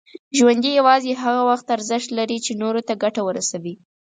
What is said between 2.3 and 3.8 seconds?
چې نور ته ګټه ورسوي.